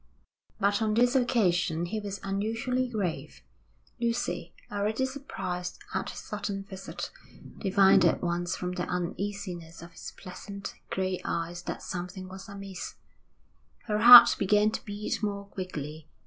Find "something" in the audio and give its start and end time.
11.83-12.27